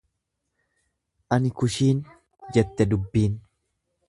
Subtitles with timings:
[1.37, 2.01] Ani kushiin,
[2.57, 3.39] jette doobbiin.